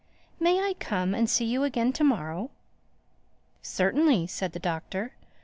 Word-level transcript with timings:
"May 0.39 0.59
I 0.59 0.73
come 0.73 1.13
and 1.13 1.29
see 1.29 1.45
you 1.45 1.63
again 1.63 1.93
to 1.93 2.03
morrow?" 2.03 2.49
"Certainly," 3.61 4.25
said 4.25 4.53
the 4.53 4.57
Doctor. 4.59 5.11